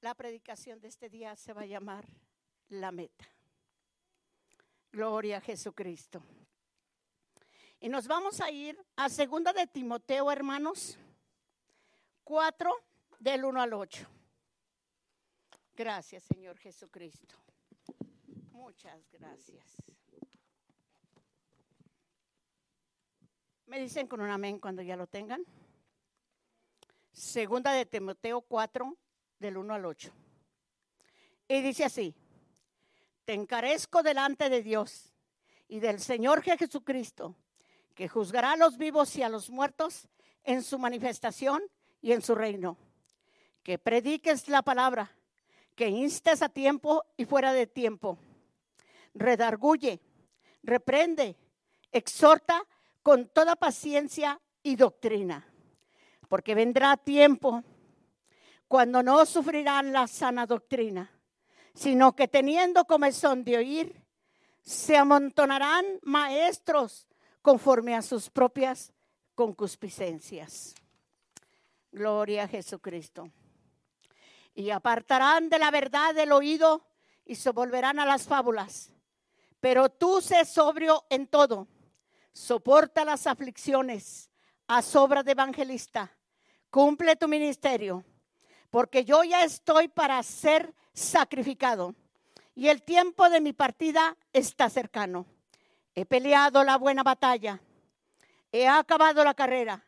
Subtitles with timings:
[0.00, 2.06] La predicación de este día se va a llamar
[2.68, 3.28] La Meta.
[4.92, 6.22] Gloria a Jesucristo.
[7.80, 10.96] Y nos vamos a ir a segunda de Timoteo, hermanos,
[12.22, 12.72] 4
[13.18, 14.06] del 1 al 8.
[15.74, 17.34] Gracias, Señor Jesucristo.
[18.52, 19.82] Muchas gracias.
[23.66, 25.44] Me dicen con un amén cuando ya lo tengan.
[27.12, 28.96] Segunda de Timoteo 4,
[29.38, 30.12] del 1 al 8.
[31.48, 32.14] Y dice así,
[33.24, 35.12] te encarezco delante de Dios
[35.68, 37.36] y del Señor Jesucristo,
[37.94, 40.08] que juzgará a los vivos y a los muertos
[40.44, 41.62] en su manifestación
[42.00, 42.76] y en su reino.
[43.62, 45.10] Que prediques la palabra,
[45.74, 48.18] que instes a tiempo y fuera de tiempo.
[49.14, 50.00] Redarguye,
[50.62, 51.36] reprende,
[51.92, 52.62] exhorta
[53.02, 55.46] con toda paciencia y doctrina,
[56.28, 57.62] porque vendrá tiempo
[58.68, 61.10] cuando no sufrirán la sana doctrina,
[61.74, 64.04] sino que teniendo comezón de oír,
[64.62, 67.08] se amontonarán maestros
[67.40, 68.92] conforme a sus propias
[69.34, 70.74] concupiscencias.
[71.90, 73.30] Gloria a Jesucristo.
[74.54, 76.84] Y apartarán de la verdad del oído
[77.24, 78.90] y se volverán a las fábulas.
[79.60, 81.68] Pero tú sé sobrio en todo,
[82.32, 84.30] soporta las aflicciones,
[84.66, 86.12] a sobra de evangelista,
[86.70, 88.04] cumple tu ministerio
[88.70, 91.94] porque yo ya estoy para ser sacrificado
[92.54, 95.26] y el tiempo de mi partida está cercano.
[95.94, 97.60] He peleado la buena batalla,
[98.52, 99.84] he acabado la carrera,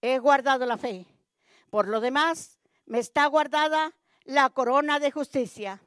[0.00, 1.06] he guardado la fe.
[1.70, 3.92] Por lo demás, me está guardada
[4.24, 5.80] la corona de justicia,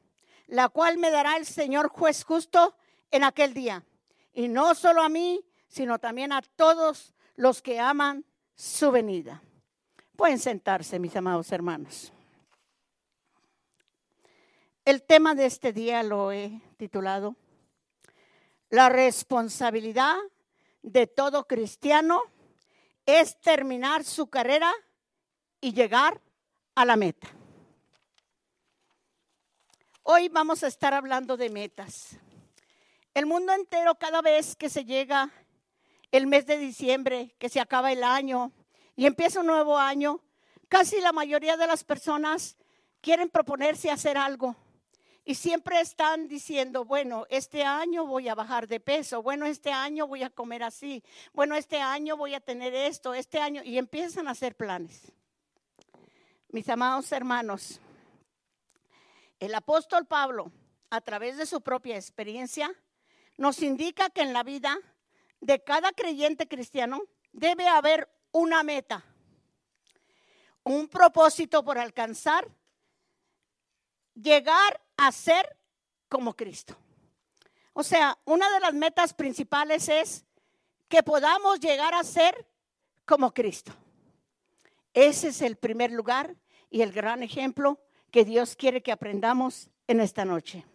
[0.48, 2.76] la cual me dará el Señor juez justo
[3.11, 3.84] en aquel día.
[4.34, 9.42] Y no solo a mí, sino también a todos los que aman su venida.
[10.16, 12.14] Pueden sentarse, mis amados hermanos.
[14.86, 17.38] El tema de este día lo he titulado
[18.70, 20.17] La responsabilidad
[20.82, 22.21] de todo cristiano
[23.05, 24.73] es terminar su carrera
[25.61, 26.20] y llegar
[26.76, 27.30] a la meta.
[30.02, 32.17] Hoy vamos a estar hablando de metas.
[33.14, 35.32] El mundo entero cada vez que se llega
[36.11, 38.52] el mes de diciembre, que se acaba el año
[38.98, 40.20] y empieza un nuevo año,
[40.67, 42.58] casi la mayoría de las personas
[43.00, 44.58] quieren proponerse hacer algo
[45.26, 50.06] y siempre están diciendo, bueno, este año voy a bajar de peso, bueno, este año
[50.06, 54.28] voy a comer así, bueno, este año voy a tener esto, este año, y empiezan
[54.28, 55.12] a hacer planes.
[56.50, 57.80] Mis amados hermanos,
[59.39, 60.52] el apóstol Pablo,
[60.89, 62.72] a través de su propia experiencia,
[63.38, 64.78] nos indica que en la vida
[65.39, 67.02] de cada creyente cristiano
[67.32, 69.04] debe haber una meta,
[70.64, 72.48] un propósito por alcanzar,
[74.14, 75.58] llegar a ser
[76.08, 76.75] como Cristo.
[77.73, 80.25] O sea, una de las metas principales es
[80.87, 82.47] que podamos llegar a ser
[83.05, 83.73] como Cristo.
[84.93, 86.36] Ese es el primer lugar
[86.69, 87.80] y el gran ejemplo
[88.11, 90.65] que Dios quiere que aprendamos en esta noche.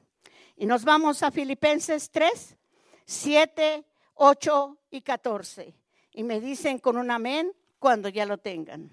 [0.56, 2.56] Y nos vamos a Filipenses 3,
[3.04, 3.84] 7,
[4.14, 5.74] 8 y 14.
[6.12, 8.90] Y me dicen con un amén cuando ya lo tengan.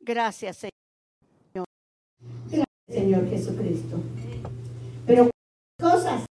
[0.00, 0.71] Gracias, Señor.
[2.92, 3.96] Señor Jesucristo.
[5.06, 5.30] Pero
[5.80, 6.26] cosas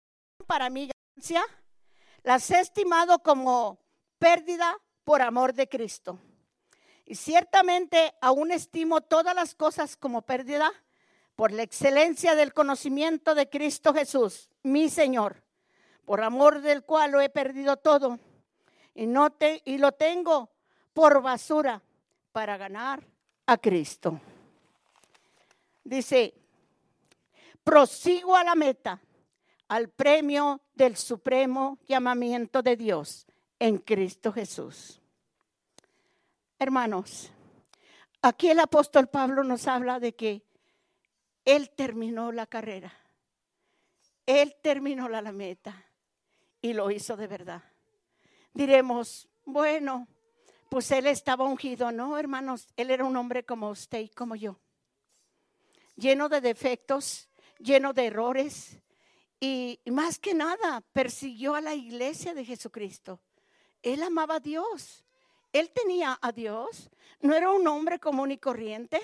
[0.46, 1.42] para mi gracia
[2.24, 3.78] las he estimado como
[4.18, 6.18] pérdida por amor de Cristo.
[7.04, 10.70] Y ciertamente aún estimo todas las cosas como pérdida
[11.36, 15.44] por la excelencia del conocimiento de Cristo Jesús, mi Señor,
[16.04, 18.18] por amor del cual lo he perdido todo
[18.94, 20.50] y, no te, y lo tengo
[20.92, 21.80] por basura
[22.32, 23.06] para ganar
[23.46, 24.20] a Cristo.
[25.84, 26.34] Dice,
[27.68, 28.98] prosigo a la meta,
[29.68, 33.26] al premio del supremo llamamiento de Dios
[33.58, 35.02] en Cristo Jesús.
[36.58, 37.30] Hermanos,
[38.22, 40.46] aquí el apóstol Pablo nos habla de que
[41.44, 42.90] él terminó la carrera,
[44.24, 45.84] él terminó la, meta
[46.62, 47.62] y lo hizo de verdad.
[48.54, 50.08] Diremos, bueno,
[50.70, 54.58] pues él estaba ungido, no, hermanos, él era un hombre como usted y como yo,
[55.96, 57.27] lleno de defectos,
[57.58, 58.78] lleno de errores
[59.40, 63.20] y más que nada persiguió a la iglesia de Jesucristo.
[63.82, 65.04] Él amaba a Dios.
[65.52, 66.90] Él tenía a Dios.
[67.20, 69.00] No era un hombre común y corriente.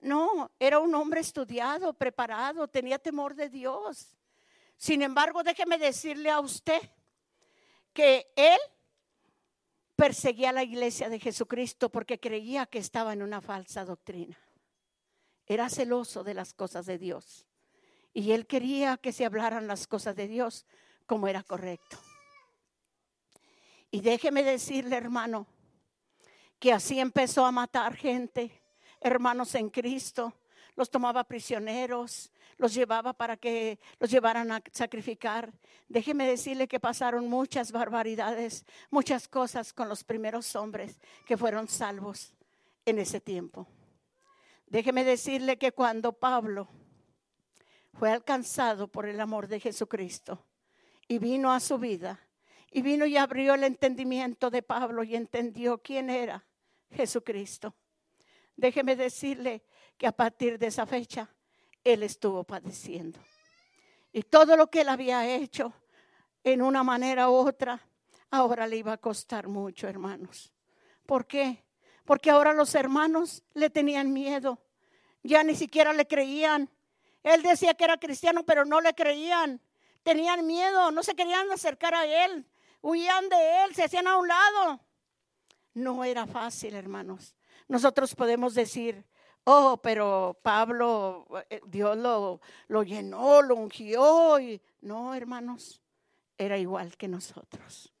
[0.00, 4.16] No, era un hombre estudiado, preparado, tenía temor de Dios.
[4.76, 6.80] Sin embargo, déjeme decirle a usted
[7.92, 8.58] que él
[9.94, 14.38] perseguía a la iglesia de Jesucristo porque creía que estaba en una falsa doctrina.
[15.46, 17.44] era celoso de las cosas de Dios.
[18.12, 20.66] Y él quería que se hablaran las cosas de Dios
[21.06, 21.98] como era correcto.
[23.90, 25.46] Y déjeme decirle, hermano,
[26.58, 28.62] que así empezó a matar gente,
[29.00, 30.34] hermanos en Cristo,
[30.76, 35.52] los tomaba prisioneros, los llevaba para que los llevaran a sacrificar.
[35.88, 42.34] Déjeme decirle que pasaron muchas barbaridades, muchas cosas con los primeros hombres que fueron salvos
[42.84, 43.66] en ese tiempo.
[44.66, 46.68] Déjeme decirle que cuando Pablo
[47.92, 50.46] fue alcanzado por el amor de Jesucristo
[51.08, 52.20] y vino a su vida,
[52.70, 56.46] y vino y abrió el entendimiento de Pablo y entendió quién era
[56.90, 57.74] Jesucristo.
[58.56, 59.64] Déjeme decirle
[59.96, 61.28] que a partir de esa fecha
[61.82, 63.18] él estuvo padeciendo.
[64.12, 65.72] Y todo lo que él había hecho
[66.44, 67.80] en una manera u otra,
[68.30, 70.52] ahora le iba a costar mucho, hermanos.
[71.06, 71.64] ¿Por qué?
[72.04, 74.58] Porque ahora los hermanos le tenían miedo.
[75.22, 76.70] Ya ni siquiera le creían.
[77.22, 79.60] Él decía que era cristiano, pero no le creían.
[80.02, 82.46] Tenían miedo, no se querían acercar a él.
[82.82, 84.80] Huían de él, se hacían a un lado.
[85.74, 87.34] No era fácil, hermanos.
[87.68, 89.04] Nosotros podemos decir,
[89.44, 94.40] oh, pero Pablo, eh, Dios lo, lo llenó, lo ungió.
[94.40, 94.60] Y...
[94.80, 95.80] No, hermanos,
[96.38, 97.92] era igual que nosotros.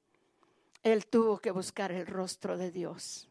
[0.82, 3.28] Él tuvo que buscar el rostro de Dios.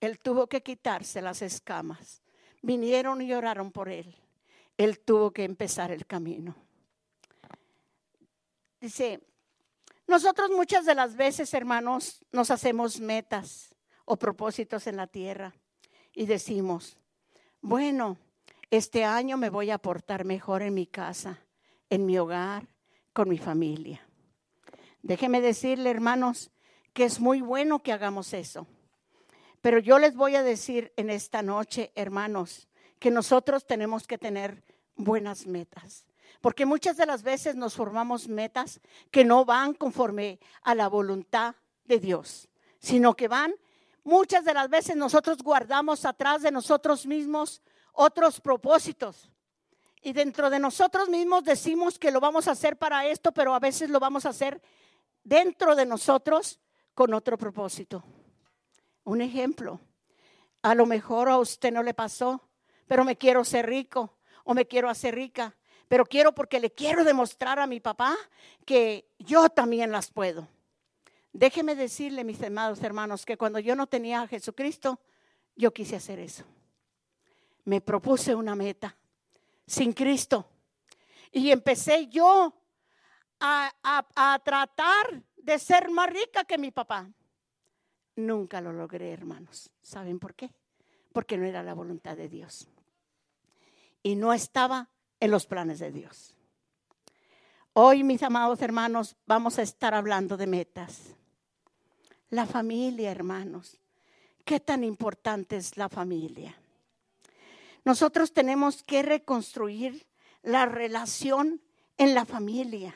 [0.00, 2.22] Él tuvo que quitarse las escamas.
[2.60, 4.14] Vinieron y oraron por él.
[4.76, 6.54] Él tuvo que empezar el camino.
[8.80, 9.20] Dice,
[10.06, 13.74] nosotros muchas de las veces, hermanos, nos hacemos metas
[14.04, 15.54] o propósitos en la tierra
[16.12, 16.96] y decimos,
[17.60, 18.16] bueno,
[18.70, 21.40] este año me voy a portar mejor en mi casa,
[21.90, 22.68] en mi hogar,
[23.12, 24.06] con mi familia.
[25.02, 26.50] Déjeme decirle, hermanos,
[26.92, 28.66] que es muy bueno que hagamos eso.
[29.60, 32.68] Pero yo les voy a decir en esta noche, hermanos,
[32.98, 34.62] que nosotros tenemos que tener
[34.96, 36.06] buenas metas.
[36.40, 41.54] Porque muchas de las veces nos formamos metas que no van conforme a la voluntad
[41.84, 42.48] de Dios,
[42.78, 43.54] sino que van,
[44.04, 47.62] muchas de las veces nosotros guardamos atrás de nosotros mismos
[47.92, 49.30] otros propósitos.
[50.02, 53.58] Y dentro de nosotros mismos decimos que lo vamos a hacer para esto, pero a
[53.58, 54.60] veces lo vamos a hacer
[55.24, 56.60] dentro de nosotros
[56.94, 58.04] con otro propósito.
[59.04, 59.80] Un ejemplo,
[60.62, 62.45] a lo mejor a usted no le pasó,
[62.86, 65.54] pero me quiero ser rico o me quiero hacer rica,
[65.88, 68.16] pero quiero porque le quiero demostrar a mi papá
[68.64, 70.48] que yo también las puedo.
[71.32, 75.00] Déjeme decirle, mis amados hermanos, que cuando yo no tenía a Jesucristo,
[75.54, 76.44] yo quise hacer eso.
[77.64, 78.96] Me propuse una meta
[79.66, 80.48] sin Cristo.
[81.32, 82.54] Y empecé yo
[83.40, 83.70] a,
[84.14, 87.10] a, tratar de ser más rica que mi papá.
[88.14, 89.70] Nunca lo logré, hermanos.
[89.82, 90.50] ¿Saben por qué?
[91.12, 92.68] Porque no era la voluntad de Dios
[94.06, 94.88] y no estaba
[95.18, 96.36] en los planes de Dios.
[97.72, 101.16] Hoy, mis amados hermanos, vamos a estar hablando de metas.
[102.30, 103.80] La familia, hermanos.
[104.44, 106.56] ¿Qué tan importante es la familia?
[107.84, 110.06] Nosotros tenemos que reconstruir
[110.44, 111.60] la relación
[111.98, 112.94] en la familia.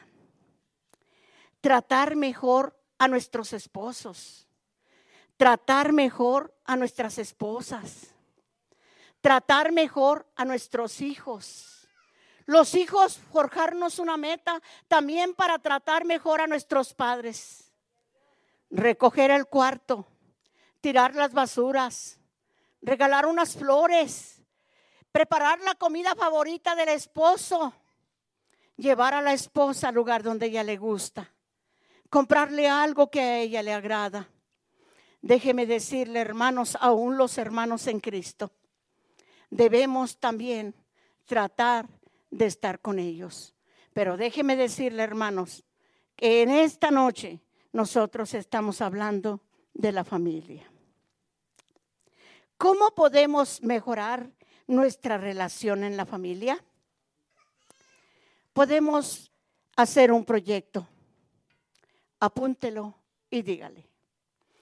[1.60, 4.46] Tratar mejor a nuestros esposos.
[5.36, 8.14] Tratar mejor a nuestras esposas
[9.20, 11.88] tratar mejor a nuestros hijos.
[12.46, 17.72] Los hijos forjarnos una meta también para tratar mejor a nuestros padres.
[18.70, 20.06] Recoger el cuarto,
[20.80, 22.18] tirar las basuras,
[22.82, 24.42] regalar unas flores,
[25.12, 27.72] preparar la comida favorita del esposo,
[28.76, 31.32] llevar a la esposa al lugar donde ella le gusta,
[32.08, 34.28] comprarle algo que a ella le agrada.
[35.20, 38.52] Déjeme decirle, hermanos, aún los hermanos en Cristo,
[39.50, 40.74] debemos también
[41.26, 41.88] tratar
[42.30, 43.54] de estar con ellos.
[43.92, 45.64] Pero déjeme decirle, hermanos,
[46.16, 47.40] que en esta noche
[47.72, 49.40] nosotros estamos hablando
[49.74, 50.70] de la familia.
[52.56, 54.30] ¿Cómo podemos mejorar
[54.66, 56.62] nuestra relación en la familia?
[58.52, 59.32] Podemos
[59.76, 60.86] hacer un proyecto.
[62.20, 62.94] Apúntelo
[63.30, 63.88] y dígale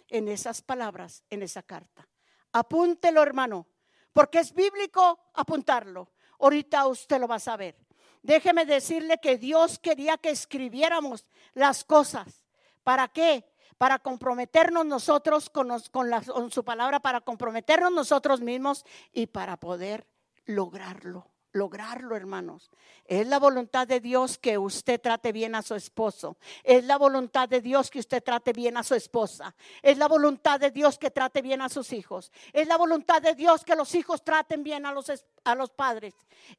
[0.09, 2.07] en esas palabras, en esa carta.
[2.53, 3.67] Apúntelo, hermano
[4.13, 6.09] porque es bíblico apuntarlo.
[6.41, 7.77] Ahorita usted lo va a saber.
[8.23, 11.25] Déjeme decirle que Dios quería que escribiéramos
[11.55, 12.43] las cosas.
[12.83, 13.45] ¿Para qué?
[13.77, 20.07] Para comprometernos nosotros con, con su palabra, para comprometernos nosotros mismos y para poder
[20.47, 21.27] lograrlo,
[21.59, 22.71] lograrlo, hermanos.
[23.05, 26.39] Es la voluntad de Dios que usted trate bien a su esposo.
[26.63, 29.55] Es la voluntad de Dios que usted trate bien a su esposa.
[29.83, 32.33] Es la voluntad de Dios que trate bien a sus hijos.
[32.53, 35.13] Es la voluntad de Dios que los hijos traten bien a los,
[35.45, 36.15] a los padres.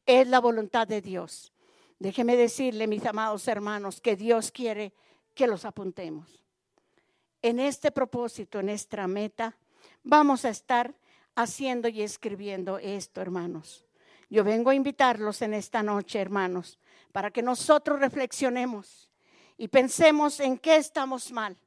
[0.05, 1.51] Es la voluntad de Dios.
[1.97, 4.93] Déjeme decirle, mis amados hermanos, que Dios quiere
[5.33, 6.43] que los apuntemos.
[7.41, 9.57] En este propósito, en nuestra meta,
[10.03, 10.93] vamos a estar
[11.35, 13.85] haciendo y escribiendo esto, hermanos.
[14.29, 16.77] Yo vengo a invitarlos en esta noche, hermanos,
[17.12, 19.09] para que nosotros reflexionemos
[19.57, 21.57] y pensemos en qué estamos mal,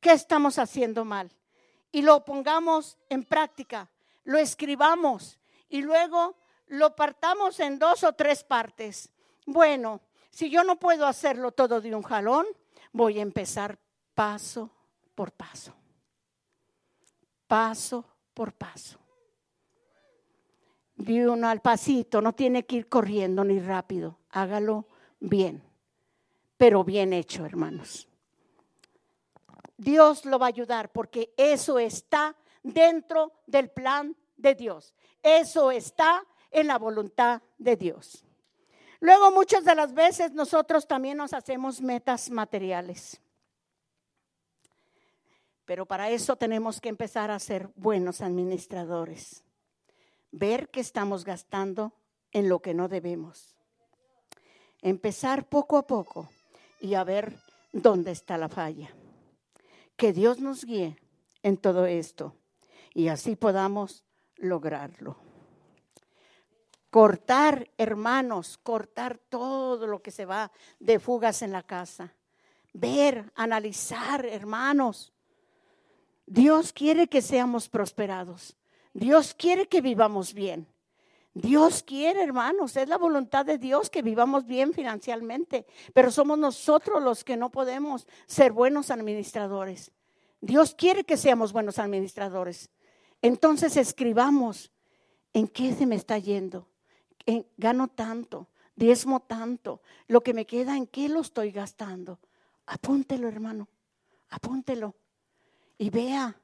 [0.00, 1.30] qué estamos haciendo mal,
[1.92, 3.90] y lo pongamos en práctica,
[4.24, 6.36] lo escribamos y luego
[6.68, 9.10] lo partamos en dos o tres partes.
[9.44, 12.46] Bueno, si yo no puedo hacerlo todo de un jalón,
[12.92, 13.78] voy a empezar
[14.14, 14.70] paso
[15.14, 15.74] por paso.
[17.46, 18.04] Paso
[18.34, 19.05] por paso
[20.96, 24.86] uno al pasito, no tiene que ir corriendo ni rápido, hágalo
[25.20, 25.62] bien,
[26.56, 28.08] pero bien hecho, hermanos.
[29.76, 34.94] Dios lo va a ayudar porque eso está dentro del plan de Dios.
[35.22, 38.24] Eso está en la voluntad de Dios.
[39.00, 43.20] Luego muchas de las veces nosotros también nos hacemos metas materiales.
[45.66, 49.45] Pero para eso tenemos que empezar a ser buenos administradores
[50.30, 51.92] ver que estamos gastando
[52.32, 53.56] en lo que no debemos.
[54.82, 56.28] Empezar poco a poco
[56.80, 57.36] y a ver
[57.72, 58.94] dónde está la falla.
[59.96, 60.98] Que Dios nos guíe
[61.42, 62.34] en todo esto
[62.92, 64.04] y así podamos
[64.36, 65.16] lograrlo.
[66.90, 72.14] Cortar, hermanos, cortar todo lo que se va de fugas en la casa.
[72.72, 75.12] Ver, analizar, hermanos.
[76.26, 78.56] Dios quiere que seamos prosperados.
[78.96, 80.66] Dios quiere que vivamos bien.
[81.34, 87.02] Dios quiere, hermanos, es la voluntad de Dios que vivamos bien financieramente, pero somos nosotros
[87.02, 89.92] los que no podemos ser buenos administradores.
[90.40, 92.70] Dios quiere que seamos buenos administradores.
[93.20, 94.72] Entonces escribamos
[95.34, 96.66] en qué se me está yendo.
[97.58, 102.18] gano tanto, diezmo tanto, lo que me queda, en qué lo estoy gastando.
[102.64, 103.68] Apúntelo, hermano,
[104.30, 104.94] apúntelo
[105.76, 106.34] y vea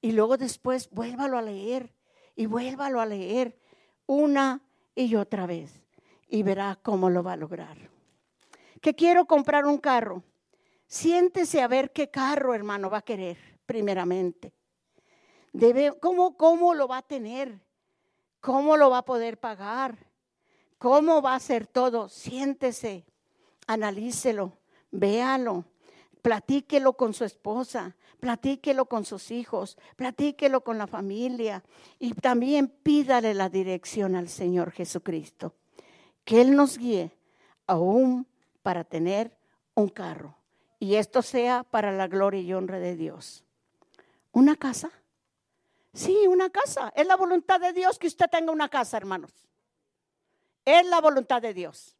[0.00, 1.94] y luego después vuélvalo a leer
[2.36, 3.58] y vuélvalo a leer
[4.06, 4.62] una
[4.94, 5.82] y otra vez
[6.28, 7.76] y verá cómo lo va a lograr.
[8.80, 10.22] Que quiero comprar un carro.
[10.86, 13.36] Siéntese a ver qué carro, hermano, va a querer,
[13.66, 14.54] primeramente.
[15.52, 17.60] Debe, ¿cómo, ¿Cómo lo va a tener?
[18.40, 19.98] ¿Cómo lo va a poder pagar?
[20.78, 22.08] ¿Cómo va a ser todo?
[22.08, 23.04] Siéntese,
[23.66, 24.58] analícelo,
[24.90, 25.64] véalo,
[26.22, 31.64] platíquelo con su esposa, platíquelo con sus hijos, platíquelo con la familia
[31.98, 35.54] y también pídale la dirección al Señor Jesucristo.
[36.24, 37.12] Que Él nos guíe
[37.66, 38.26] aún
[38.62, 39.36] para tener
[39.74, 40.36] un carro
[40.78, 43.44] y esto sea para la gloria y honra de Dios.
[44.32, 44.90] ¿Una casa?
[45.92, 46.92] Sí, una casa.
[46.94, 49.32] Es la voluntad de Dios que usted tenga una casa, hermanos.
[50.64, 51.96] Es la voluntad de Dios.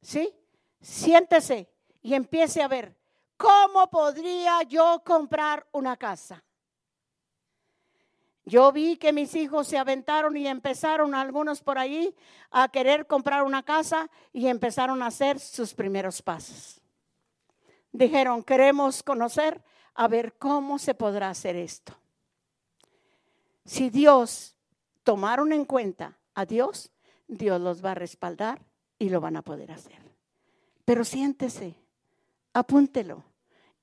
[0.00, 0.32] ¿Sí?
[0.80, 1.68] Siéntese
[2.02, 2.95] y empiece a ver
[3.36, 6.42] ¿cómo podría yo comprar una casa?
[8.44, 12.14] Yo vi que mis hijos se aventaron y empezaron algunos por ahí
[12.50, 16.80] a querer comprar una casa y empezaron a hacer sus primeros pasos.
[17.90, 19.64] Dijeron, queremos conocer
[19.94, 21.96] a ver cómo se podrá hacer esto.
[23.64, 24.54] Si Dios
[25.02, 26.92] tomaron en cuenta a Dios,
[27.26, 28.60] Dios los va a respaldar
[28.96, 29.98] y lo van a poder hacer.
[30.84, 31.74] Pero siéntese
[32.58, 33.24] apúntelo.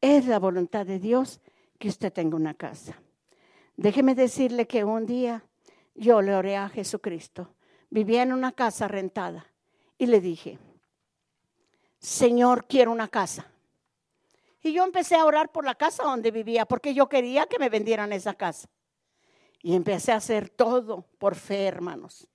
[0.01, 1.39] Es la voluntad de Dios
[1.79, 2.99] que usted tenga una casa.
[3.77, 5.43] Déjeme decirle que un día
[5.95, 7.53] yo le oré a Jesucristo.
[7.89, 9.45] Vivía en una casa rentada
[9.97, 10.57] y le dije,
[11.99, 13.47] Señor, quiero una casa.
[14.61, 17.69] Y yo empecé a orar por la casa donde vivía porque yo quería que me
[17.69, 18.67] vendieran esa casa.
[19.61, 22.27] Y empecé a hacer todo por fe, hermanos.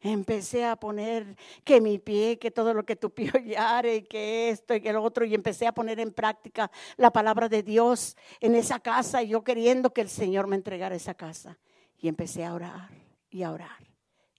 [0.00, 3.32] Empecé a poner que mi pie, que todo lo que tu pie
[4.08, 7.62] que esto y que lo otro, y empecé a poner en práctica la palabra de
[7.62, 11.58] Dios en esa casa, y yo queriendo que el Señor me entregara esa casa.
[12.00, 12.90] Y empecé a orar
[13.28, 13.78] y a orar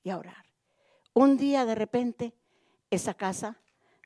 [0.01, 0.45] y a orar.
[1.13, 2.33] Un día de repente,
[2.89, 3.57] esa casa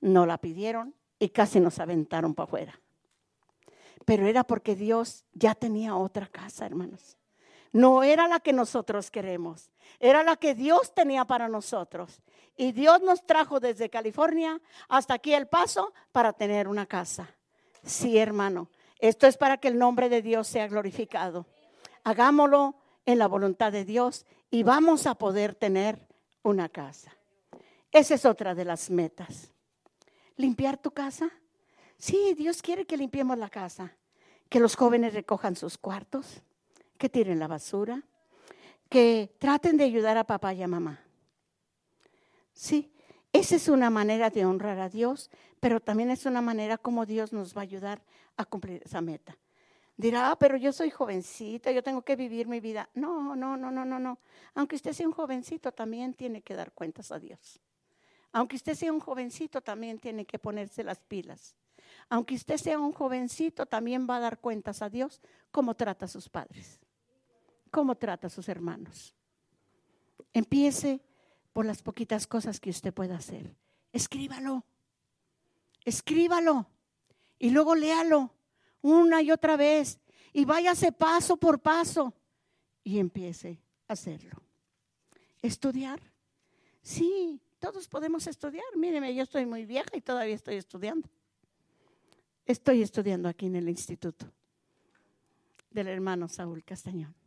[0.02, 2.80] no la pidieron y casi nos aventaron para afuera.
[4.06, 7.16] Pero era porque Dios ya tenía otra casa, hermanos
[7.74, 12.22] no era la que nosotros queremos, era la que Dios tenía para nosotros.
[12.56, 17.28] Y Dios nos trajo desde California hasta aquí el paso para tener una casa.
[17.84, 21.48] Sí, hermano, esto es para que el nombre de Dios sea glorificado.
[22.04, 22.76] Hagámoslo
[23.06, 26.08] en la voluntad de Dios y vamos a poder tener
[26.44, 27.12] una casa.
[27.92, 29.52] Esa es otra de las metas.
[30.36, 31.32] Limpiar tu casa.
[31.98, 33.96] Sí, Dios quiere que limpiemos la casa,
[34.50, 36.42] que los jóvenes recojan sus cuartos,
[37.04, 38.02] que tiren la basura,
[38.88, 41.02] que traten de ayudar a papá y a mamá.
[42.54, 42.94] Sí,
[43.34, 45.30] esa es una manera de honrar a Dios,
[45.60, 48.02] pero también es una manera como Dios nos va a ayudar
[48.38, 49.38] a cumplir esa meta.
[49.98, 52.90] Dirá, ah, pero yo soy jovencita, yo tengo que vivir mi vida.
[52.94, 54.20] No, no, no, no, no, no.
[54.56, 57.60] Aunque usted sea un jovencito, también tiene que dar cuentas a Dios.
[58.32, 61.54] Aunque usted sea un jovencito, también tiene que ponerse las pilas.
[62.08, 65.20] Aunque usted sea un jovencito, también va a dar cuentas a Dios
[65.52, 66.80] cómo trata a sus padres,
[67.74, 69.16] cómo trata a sus hermanos.
[70.32, 71.02] Empiece
[71.52, 73.56] por las poquitas cosas que usted pueda hacer.
[73.92, 74.64] Escríbalo,
[75.84, 76.68] escríbalo
[77.40, 78.32] y luego léalo
[78.84, 80.00] una y otra vez
[80.34, 82.14] y váyase paso por paso
[82.84, 84.40] y empiece a hacerlo.
[85.42, 86.00] Estudiar.
[86.84, 88.66] Sí, todos podemos estudiar.
[88.78, 91.10] Míreme, yo estoy muy vieja y todavía estoy estudiando.
[92.46, 94.32] Estoy estudiando aquí en el instituto
[95.72, 97.23] del hermano Saúl Castañón.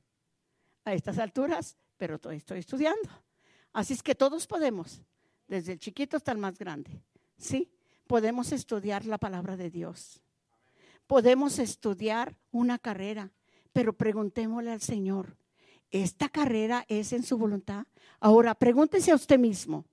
[0.86, 3.10] A estas alturas, pero estoy estudiando.
[3.72, 5.02] Así es que todos podemos,
[5.48, 7.02] desde el chiquito hasta el más grande.
[7.36, 7.70] Sí,
[8.06, 10.22] podemos estudiar la palabra de Dios.
[11.08, 13.32] Podemos estudiar una carrera,
[13.72, 15.36] pero preguntémosle al Señor,
[15.90, 17.84] ¿esta carrera es en su voluntad?
[18.20, 19.84] Ahora, pregúntese a usted mismo,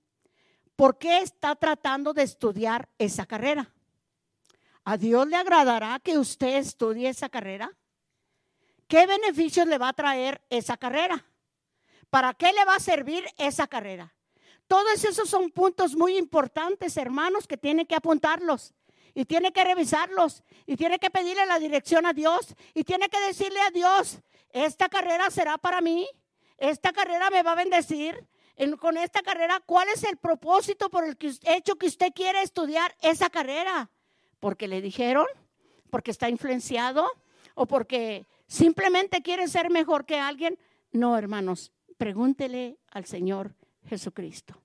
[0.76, 3.74] ¿por qué está tratando de estudiar esa carrera?
[4.84, 7.76] ¿A Dios le agradará que usted estudie esa carrera?
[8.94, 11.26] ¿Qué beneficios le va a traer esa carrera?
[12.10, 14.14] ¿Para qué le va a servir esa carrera?
[14.68, 18.72] Todos esos son puntos muy importantes, hermanos, que tienen que apuntarlos
[19.12, 23.18] y tiene que revisarlos y tiene que pedirle la dirección a Dios y tiene que
[23.22, 24.20] decirle a Dios,
[24.50, 26.06] esta carrera será para mí,
[26.56, 28.24] esta carrera me va a bendecir,
[28.78, 33.28] con esta carrera, ¿cuál es el propósito por el hecho que usted quiere estudiar esa
[33.28, 33.90] carrera?
[34.38, 35.26] ¿Porque le dijeron?
[35.90, 37.10] ¿Porque está influenciado?
[37.56, 40.58] ¿O porque simplemente quiere ser mejor que alguien?
[40.92, 43.54] No, hermanos, pregúntele al Señor
[43.86, 44.60] Jesucristo.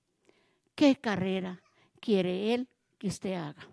[0.74, 1.62] ¿Qué carrera
[2.00, 2.68] quiere Él
[2.98, 3.68] que usted haga?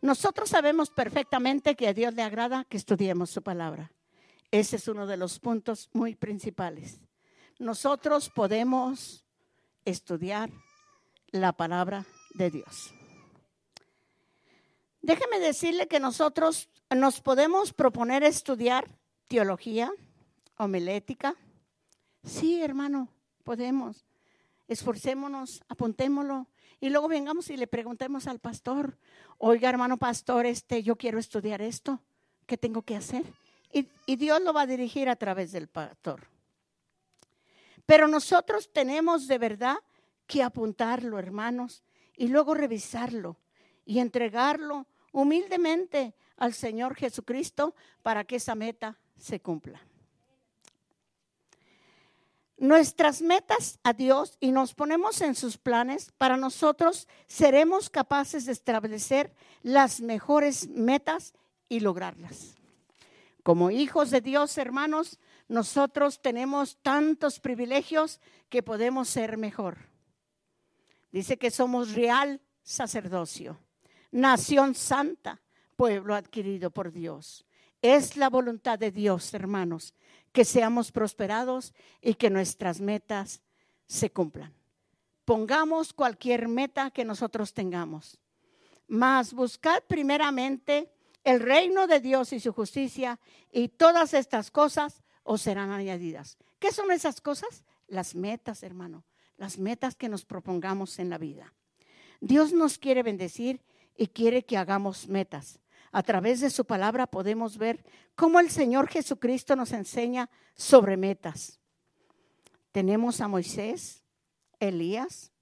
[0.00, 3.92] Nosotros sabemos perfectamente que a Dios le agrada que estudiemos su palabra.
[4.50, 7.00] Ese es uno de los puntos muy principales
[7.58, 9.24] nosotros podemos
[9.84, 10.50] estudiar
[11.30, 12.92] la palabra de Dios.
[15.06, 18.90] Déjeme decirle que nosotros nos podemos proponer estudiar
[19.28, 19.92] teología,
[20.56, 21.36] homilética.
[22.24, 23.08] Sí, hermano,
[23.44, 24.04] podemos.
[24.66, 26.48] Esforcémonos, apuntémoslo
[26.80, 28.98] y luego vengamos y le preguntemos al pastor,
[29.38, 32.00] oiga hermano pastor, este, yo quiero estudiar esto,
[32.44, 33.22] ¿qué tengo que hacer?
[33.72, 36.26] Y, y Dios lo va a dirigir a través del pastor.
[37.86, 39.76] Pero nosotros tenemos de verdad
[40.26, 41.84] que apuntarlo, hermanos,
[42.16, 43.36] y luego revisarlo
[43.84, 49.80] y entregarlo humildemente al Señor Jesucristo para que esa meta se cumpla.
[52.58, 58.52] Nuestras metas a Dios y nos ponemos en sus planes, para nosotros seremos capaces de
[58.52, 61.32] establecer las mejores metas
[61.70, 62.54] y lograrlas.
[63.42, 69.78] Como hijos de Dios, hermanos, nosotros tenemos tantos privilegios que podemos ser mejor.
[71.10, 73.58] Dice que somos real sacerdocio,
[74.16, 75.42] nación santa,
[75.76, 77.44] pueblo adquirido por Dios.
[77.82, 79.94] Es la voluntad de Dios, hermanos,
[80.32, 83.42] que seamos prosperados y que nuestras metas
[83.86, 84.54] se cumplan.
[85.26, 88.18] Pongamos cualquier meta que nosotros tengamos.
[88.88, 90.90] Mas buscad primeramente
[91.22, 93.20] el reino de Dios y su justicia
[93.52, 96.38] y todas estas cosas o serán añadidas.
[96.58, 97.64] ¿Qué son esas cosas?
[97.86, 99.04] Las metas, hermano,
[99.36, 101.52] las metas que nos propongamos en la vida.
[102.20, 103.60] Dios nos quiere bendecir
[103.96, 105.60] y quiere que hagamos metas.
[105.92, 107.82] A través de su palabra podemos ver
[108.14, 111.58] cómo el Señor Jesucristo nos enseña sobre metas.
[112.70, 114.02] Tenemos a Moisés,
[114.60, 115.32] Elías,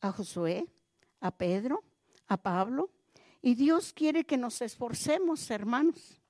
[0.00, 0.68] a Josué,
[1.20, 1.82] a Pedro,
[2.28, 2.90] a Pablo,
[3.42, 6.20] y Dios quiere que nos esforcemos, hermanos.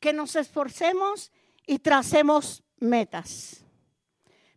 [0.00, 1.30] Que nos esforcemos
[1.66, 3.64] y tracemos metas.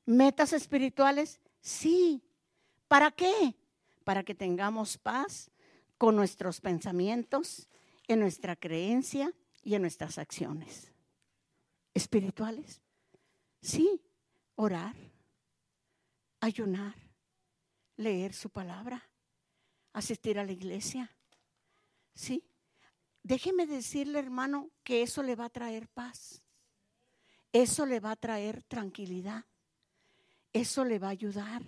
[0.05, 2.23] Metas espirituales, sí.
[2.87, 3.55] ¿Para qué?
[4.03, 5.50] Para que tengamos paz
[6.01, 7.69] con nuestros pensamientos,
[8.07, 10.91] en nuestra creencia y en nuestras acciones.
[11.93, 12.81] Espirituales,
[13.61, 14.01] sí.
[14.55, 14.95] Orar,
[16.39, 16.95] ayunar,
[17.97, 19.11] leer su palabra,
[19.93, 21.15] asistir a la iglesia,
[22.15, 22.43] sí.
[23.21, 26.41] Déjeme decirle, hermano, que eso le va a traer paz.
[27.53, 29.45] Eso le va a traer tranquilidad.
[30.51, 31.61] Eso le va a ayudar.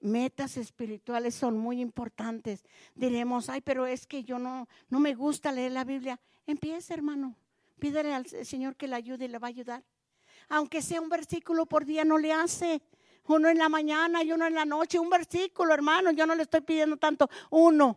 [0.00, 2.64] Metas espirituales son muy importantes.
[2.94, 6.18] Diremos, ay, pero es que yo no, no me gusta leer la Biblia.
[6.46, 7.34] Empieza, hermano.
[7.78, 9.84] Pídele al Señor que le ayude y le va a ayudar.
[10.48, 12.80] Aunque sea un versículo por día, no le hace.
[13.26, 14.98] Uno en la mañana y uno en la noche.
[14.98, 16.10] Un versículo, hermano.
[16.12, 17.28] Yo no le estoy pidiendo tanto.
[17.50, 17.96] Uno.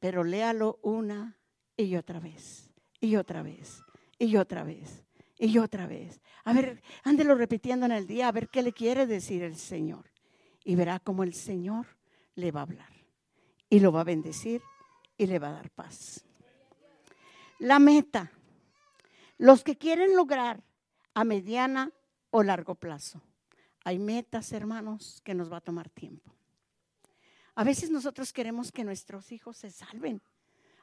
[0.00, 1.36] Pero léalo una
[1.76, 2.70] y otra vez.
[3.00, 3.82] Y otra vez.
[4.18, 5.04] Y otra vez.
[5.38, 6.20] Y otra vez.
[6.44, 10.11] A ver, ándelo repitiendo en el día, a ver qué le quiere decir el Señor.
[10.64, 11.86] Y verá cómo el Señor
[12.34, 12.92] le va a hablar.
[13.68, 14.62] Y lo va a bendecir
[15.16, 16.24] y le va a dar paz.
[17.58, 18.30] La meta.
[19.38, 20.62] Los que quieren lograr
[21.14, 21.90] a mediana
[22.30, 23.20] o largo plazo.
[23.84, 26.32] Hay metas, hermanos, que nos va a tomar tiempo.
[27.54, 30.22] A veces nosotros queremos que nuestros hijos se salven,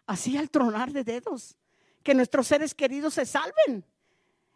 [0.05, 1.57] así al tronar de dedos,
[2.03, 3.85] que nuestros seres queridos se salven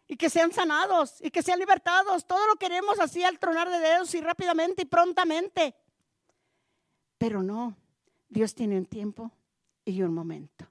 [0.06, 2.26] y que sean sanados y que sean libertados.
[2.26, 5.74] Todo lo queremos así al tronar de dedos y rápidamente y prontamente.
[7.18, 7.76] Pero no,
[8.28, 9.30] Dios tiene un tiempo
[9.84, 10.66] y un momento.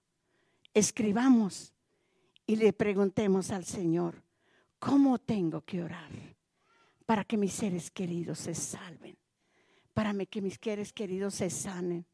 [0.73, 1.73] Escribamos
[2.45, 4.21] y le preguntemos al Señor,
[4.79, 6.11] ¿cómo tengo que orar
[7.05, 9.17] para que mis seres queridos se salven?
[9.93, 12.05] Para que mis seres queridos se sanen,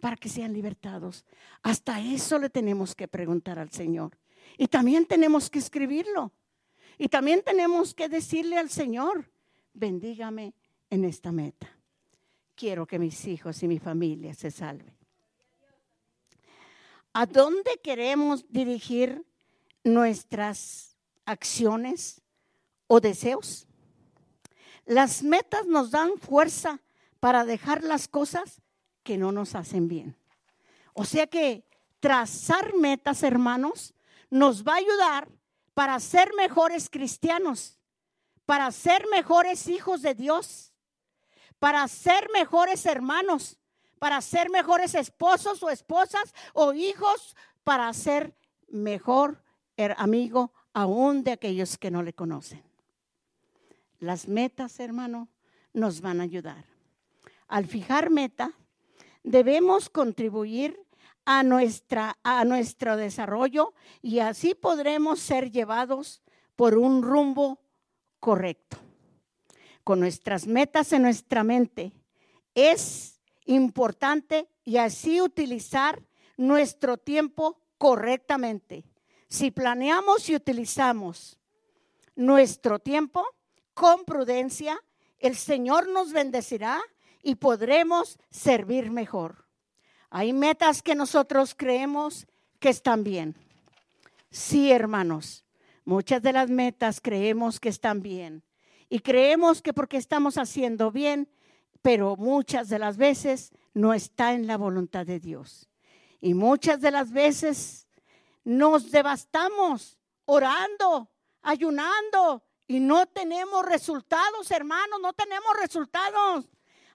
[0.00, 1.24] para que sean libertados.
[1.62, 4.18] Hasta eso le tenemos que preguntar al Señor.
[4.56, 6.32] Y también tenemos que escribirlo.
[6.98, 9.30] Y también tenemos que decirle al Señor,
[9.72, 10.52] bendígame
[10.90, 11.68] en esta meta.
[12.56, 14.96] Quiero que mis hijos y mi familia se salven.
[17.12, 19.24] ¿A dónde queremos dirigir
[19.84, 22.20] nuestras acciones
[22.88, 23.68] o deseos?
[24.84, 26.80] Las metas nos dan fuerza
[27.20, 28.60] para dejar las cosas
[29.04, 30.16] que no nos hacen bien.
[30.94, 31.64] O sea que
[32.00, 33.94] trazar metas, hermanos,
[34.30, 35.28] nos va a ayudar
[35.78, 37.78] para ser mejores cristianos,
[38.44, 40.72] para ser mejores hijos de Dios,
[41.60, 43.60] para ser mejores hermanos,
[44.00, 48.34] para ser mejores esposos o esposas o hijos, para ser
[48.66, 49.40] mejor
[49.96, 52.64] amigo aún de aquellos que no le conocen.
[54.00, 55.28] Las metas, hermano,
[55.72, 56.64] nos van a ayudar.
[57.46, 58.50] Al fijar meta,
[59.22, 60.87] debemos contribuir
[61.30, 66.22] a, nuestra, a nuestro desarrollo y así podremos ser llevados
[66.56, 67.60] por un rumbo
[68.18, 68.78] correcto.
[69.84, 71.92] Con nuestras metas en nuestra mente
[72.54, 76.02] es importante y así utilizar
[76.38, 78.86] nuestro tiempo correctamente.
[79.28, 81.38] Si planeamos y utilizamos
[82.16, 83.22] nuestro tiempo
[83.74, 84.80] con prudencia,
[85.18, 86.80] el Señor nos bendecirá
[87.22, 89.47] y podremos servir mejor.
[90.10, 92.26] Hay metas que nosotros creemos
[92.58, 93.36] que están bien.
[94.30, 95.44] Sí, hermanos,
[95.84, 98.42] muchas de las metas creemos que están bien.
[98.88, 101.28] Y creemos que porque estamos haciendo bien,
[101.82, 105.68] pero muchas de las veces no está en la voluntad de Dios.
[106.20, 107.86] Y muchas de las veces
[108.44, 111.10] nos devastamos orando,
[111.42, 116.46] ayunando y no tenemos resultados, hermanos, no tenemos resultados.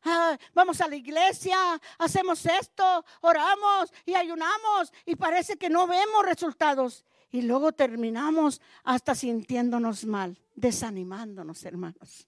[0.06, 1.58] Ah, vamos a la iglesia,
[1.98, 7.06] hacemos esto, oramos y ayunamos y parece que no vemos resultados.
[7.32, 12.28] Y luego terminamos hasta sintiéndonos mal, desanimándonos, hermanos.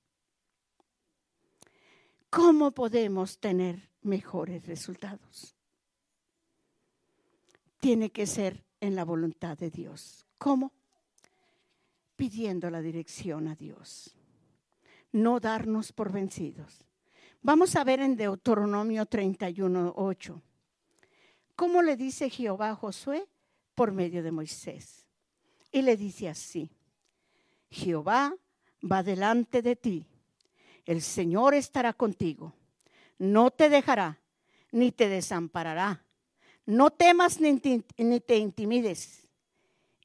[2.29, 5.55] ¿Cómo podemos tener mejores resultados?
[7.79, 10.25] Tiene que ser en la voluntad de Dios.
[10.37, 10.73] ¿Cómo?
[12.15, 14.15] Pidiendo la dirección a Dios.
[15.11, 16.85] No darnos por vencidos
[17.45, 20.41] Vamos a ver en Deuteronomio 31, 8.
[21.55, 23.27] ¿Cómo le dice Jehová a Josué?
[23.75, 25.05] Por medio de Moisés.
[25.71, 26.71] Y le dice así,
[27.69, 28.35] Jehová
[28.81, 30.07] va delante de ti,
[30.87, 32.51] el Señor estará contigo,
[33.19, 34.19] no te dejará
[34.71, 36.03] ni te desamparará,
[36.65, 39.27] no temas ni te, ni te intimides.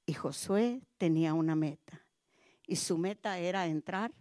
[0.04, 2.04] Y Josué tenía una meta,
[2.66, 4.12] y su meta era entrar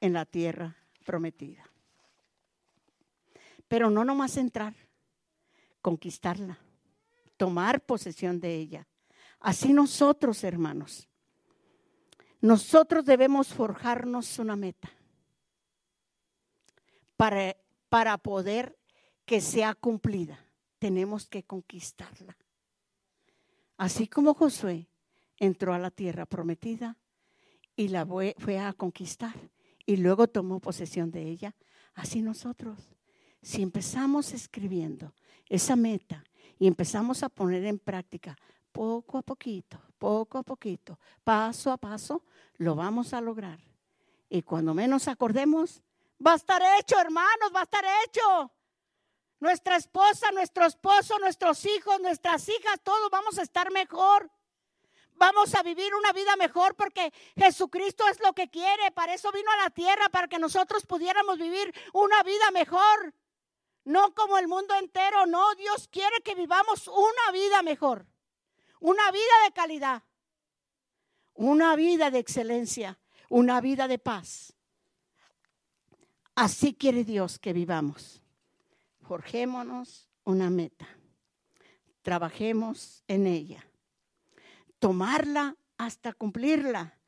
[0.00, 1.69] en la tierra prometida.
[3.70, 4.74] Pero no nomás entrar,
[5.80, 6.58] conquistarla,
[7.36, 8.88] tomar posesión de ella.
[9.38, 11.08] Así nosotros, hermanos,
[12.40, 14.90] nosotros debemos forjarnos una meta
[17.16, 17.56] para,
[17.88, 18.76] para poder
[19.24, 20.44] que sea cumplida.
[20.80, 22.36] Tenemos que conquistarla.
[23.76, 24.88] Así como Josué
[25.36, 26.98] entró a la tierra prometida
[27.76, 28.04] y la
[28.36, 29.36] fue a conquistar
[29.86, 31.54] y luego tomó posesión de ella,
[31.94, 32.96] así nosotros
[33.42, 35.14] si empezamos escribiendo
[35.46, 36.24] esa meta
[36.58, 38.36] y empezamos a poner en práctica
[38.72, 42.22] poco a poquito, poco a poquito, paso a paso,
[42.56, 43.58] lo vamos a lograr.
[44.28, 45.82] Y cuando menos acordemos,
[46.24, 48.52] Va a estar hecho, hermanos, va a estar hecho.
[49.38, 54.30] Nuestra esposa, nuestro esposo, nuestros hijos, nuestras hijas, todos vamos a estar mejor.
[55.14, 58.90] Vamos a vivir una vida mejor porque Jesucristo es lo que quiere.
[58.90, 63.14] Para eso vino a la tierra, para que nosotros pudiéramos vivir una vida mejor.
[63.84, 65.54] No como el mundo entero, no.
[65.54, 68.06] Dios quiere que vivamos una vida mejor.
[68.80, 70.02] Una vida de calidad.
[71.34, 72.98] Una vida de excelencia.
[73.28, 74.54] Una vida de paz.
[76.34, 78.22] Así quiere Dios que vivamos.
[79.02, 80.88] Forjémonos una meta.
[82.02, 83.64] Trabajemos en ella
[84.80, 86.98] tomarla hasta cumplirla,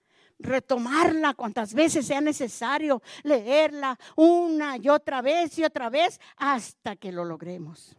[0.42, 7.12] retomarla cuantas veces sea necesario, leerla una y otra vez y otra vez hasta que
[7.12, 7.96] lo logremos.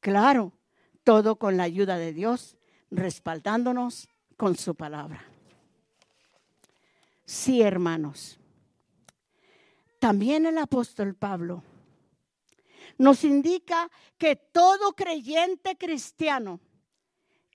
[0.00, 0.52] Claro,
[1.04, 2.56] todo con la ayuda de Dios,
[2.90, 5.24] respaldándonos con su palabra.
[7.24, 8.38] Sí, hermanos.
[9.98, 11.62] También el apóstol Pablo
[12.98, 16.60] nos indica que todo creyente cristiano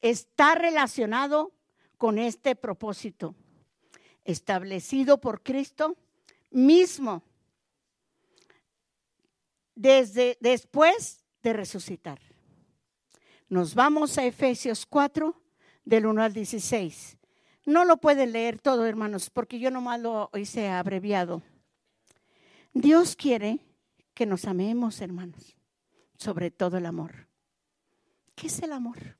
[0.01, 1.51] está relacionado
[1.97, 3.35] con este propósito
[4.27, 5.97] establecido por Cristo
[6.51, 7.23] mismo
[9.73, 12.19] desde después de resucitar.
[13.49, 15.41] Nos vamos a Efesios 4
[15.85, 17.17] del 1 al 16.
[17.65, 21.41] No lo pueden leer todo, hermanos, porque yo nomás lo hice abreviado.
[22.73, 23.59] Dios quiere
[24.13, 25.57] que nos amemos, hermanos,
[26.17, 27.27] sobre todo el amor.
[28.35, 29.17] ¿Qué es el amor?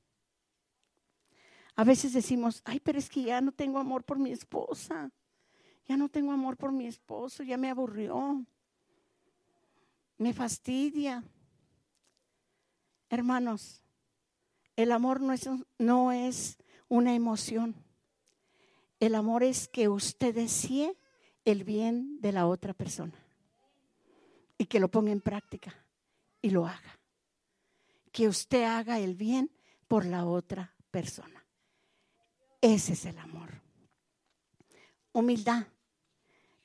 [1.78, 5.12] A veces decimos, ay, pero es que ya no tengo amor por mi esposa.
[5.86, 8.44] Ya no tengo amor por mi esposo, ya me aburrió.
[10.16, 11.22] Me fastidia.
[13.08, 13.80] Hermanos,
[14.74, 17.76] el amor no es, no es una emoción.
[18.98, 20.98] El amor es que usted desee
[21.44, 23.14] el bien de la otra persona
[24.58, 25.72] y que lo ponga en práctica
[26.42, 26.98] y lo haga.
[28.10, 29.52] Que usted haga el bien
[29.86, 31.37] por la otra persona.
[32.60, 33.50] Ese es el amor.
[35.12, 35.66] Humildad.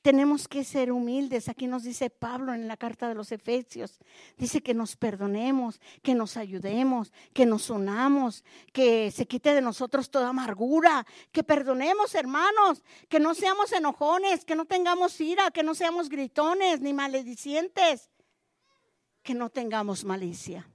[0.04, 1.48] Tenemos que ser humildes.
[1.48, 3.98] Aquí nos dice Pablo en la carta de los Efesios.
[4.36, 10.10] Dice que nos perdonemos, que nos ayudemos, que nos unamos, que se quite de nosotros
[10.10, 15.74] toda amargura, que perdonemos hermanos, que no seamos enojones, que no tengamos ira, que no
[15.74, 18.10] seamos gritones ni maledicientes,
[19.22, 20.68] que no tengamos malicia.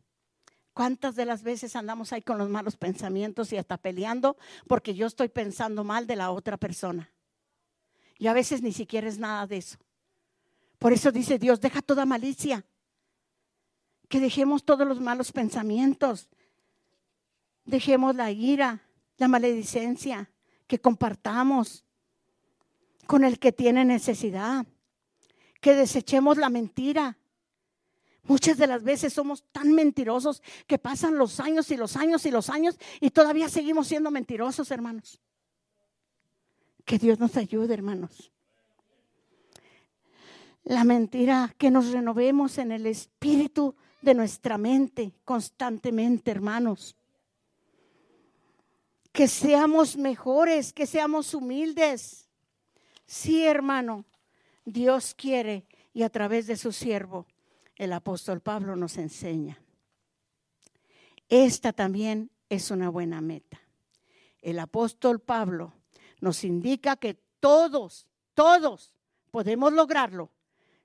[0.80, 5.08] ¿Cuántas de las veces andamos ahí con los malos pensamientos y hasta peleando porque yo
[5.08, 7.12] estoy pensando mal de la otra persona?
[8.18, 9.78] Y a veces ni siquiera es nada de eso.
[10.78, 12.66] Por eso dice Dios, deja toda malicia.
[14.08, 16.30] Que dejemos todos los malos pensamientos.
[17.66, 18.82] Dejemos la ira,
[19.18, 20.32] la maledicencia,
[20.66, 21.84] que compartamos
[23.06, 24.66] con el que tiene necesidad.
[25.60, 27.18] Que desechemos la mentira,
[28.30, 32.32] Muchas de las veces somos tan mentirosos que pasan los años y los años y
[32.32, 35.20] los años y todavía seguimos siendo mentirosos, hermanos.
[36.86, 38.32] Que Dios nos ayude, hermanos.
[40.64, 46.96] La mentira, que nos renovemos en el espíritu de nuestra mente constantemente, hermanos.
[49.12, 52.30] Que seamos mejores, que seamos humildes.
[53.08, 54.06] Sí, hermano,
[54.66, 55.66] Dios quiere
[55.96, 57.26] y a través de su siervo
[57.80, 59.58] el apóstol Pablo nos enseña.
[61.30, 63.62] Esta también es una buena meta.
[64.42, 65.74] El apóstol Pablo
[66.20, 68.94] nos indica que todos, todos
[69.32, 70.30] podemos lograrlo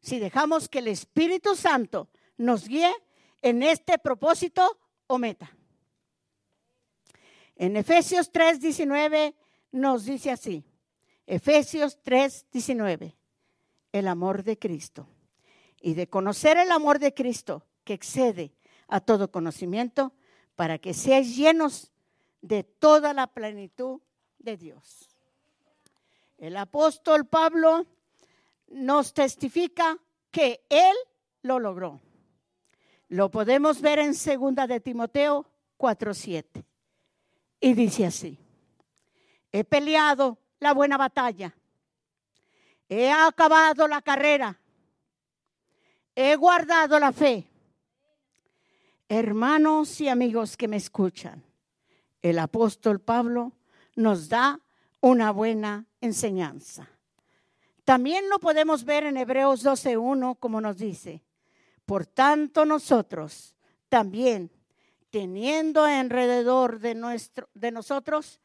[0.01, 2.93] si dejamos que el Espíritu Santo nos guíe
[3.43, 4.79] en este propósito
[5.09, 5.51] o meta.
[7.57, 9.35] En Efesios 3:19
[9.73, 10.65] nos dice así,
[11.27, 13.17] Efesios 3:19,
[13.91, 15.09] el amor de Cristo
[15.85, 18.55] y de conocer el amor de Cristo que excede
[18.89, 20.15] a todo conocimiento
[20.57, 21.93] para que seáis llenos
[22.41, 24.01] de toda la plenitud
[24.39, 25.11] de Dios.
[26.39, 27.85] El apóstol Pablo
[28.69, 29.99] nos testifica
[30.31, 30.97] que él
[31.43, 32.01] lo logró.
[33.09, 36.65] Lo podemos ver en segunda de Timoteo 4:7.
[37.61, 38.39] Y dice así:
[39.53, 41.55] He peleado la buena batalla.
[42.89, 44.59] He acabado la carrera
[46.15, 47.47] he guardado la fe.
[49.09, 51.45] Hermanos y amigos que me escuchan,
[52.23, 53.53] el apóstol Pablo
[53.97, 54.61] nos da
[55.01, 56.89] una buena enseñanza.
[57.85, 61.23] También lo podemos ver en Hebreos 12.1 como nos dice,
[61.85, 63.55] por tanto nosotros
[63.91, 64.51] también,
[65.11, 68.41] teniendo alrededor de, nuestro, de nosotros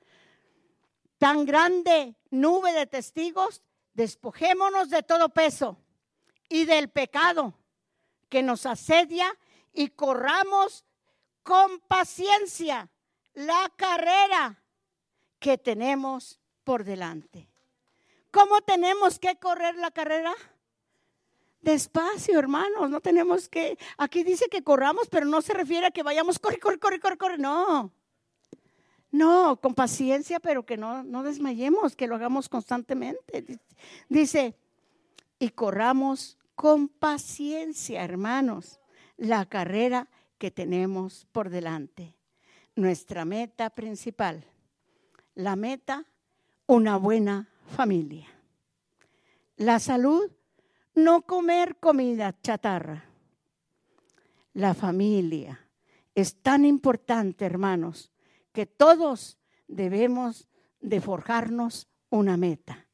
[1.17, 5.77] tan grande nube de testigos, despojémonos de todo peso
[6.49, 7.59] y del pecado
[8.30, 9.38] que nos asedia
[9.74, 10.86] y corramos
[11.44, 12.89] con paciencia
[13.34, 14.63] la carrera
[15.39, 17.50] que tenemos por delante.
[18.32, 20.34] ¿Cómo tenemos que correr la carrera?
[21.62, 26.04] Despacio, hermanos, no tenemos que, aquí dice que corramos, pero no se refiere a que
[26.04, 27.92] vayamos, corre, corre, corre, corre, corre, no.
[29.12, 33.60] No, con paciencia, pero que no, no desmayemos, que lo hagamos constantemente.
[34.08, 34.56] Dice,
[35.39, 38.82] y corramos con paciencia, hermanos,
[39.15, 42.17] la carrera que tenemos por delante.
[42.76, 44.43] Nuestra meta principal,
[45.36, 46.06] la meta,
[46.67, 48.28] una buena familia.
[49.56, 50.30] La salud,
[50.95, 53.06] no comer comida chatarra.
[54.52, 55.65] La familia
[56.13, 58.12] es tan importante, hermanos,
[58.52, 59.38] que todos
[59.69, 60.50] debemos
[60.82, 62.86] de forjarnos una meta,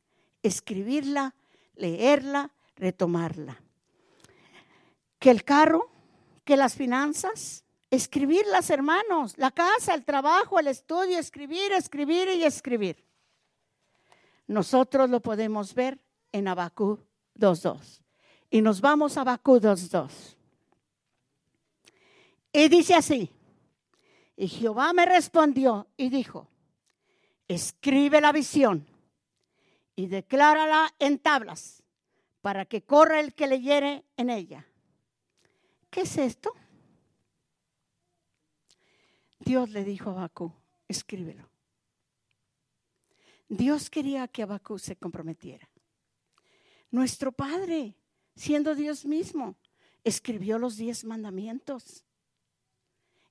[0.43, 1.34] escribirla,
[1.73, 3.61] leerla, retomarla.
[5.19, 5.89] Que el carro,
[6.43, 13.03] que las finanzas, escribirlas, hermanos, la casa, el trabajo, el estudio, escribir, escribir y escribir.
[14.47, 15.99] Nosotros lo podemos ver
[16.31, 16.99] en Abacú
[17.38, 18.01] 2.2.
[18.51, 20.35] Y nos vamos a Abacú 2.2.
[22.53, 23.29] Y dice así,
[24.38, 26.47] y Jehová me respondió y dijo,
[27.47, 28.85] escribe la visión
[29.95, 31.85] y declárala en tablas
[32.45, 34.67] para que corra el que leyere en ella.
[35.89, 36.53] ¿Qué es esto?
[39.39, 40.53] Dios le dijo a Abacú,
[40.88, 41.49] escríbelo.
[43.49, 45.67] Dios quería que Abacú se comprometiera.
[46.91, 47.95] Nuestro Padre,
[48.36, 49.55] siendo Dios mismo,
[50.03, 52.05] escribió los diez mandamientos.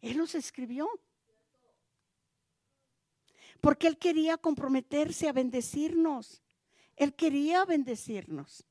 [0.01, 0.91] Él los escribió.
[3.61, 6.43] Porque Él quería comprometerse a bendecirnos.
[6.97, 8.67] Él quería bendecirnos.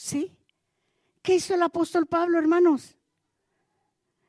[0.00, 0.34] ¿Sí?
[1.20, 2.96] ¿Qué hizo el apóstol Pablo, hermanos?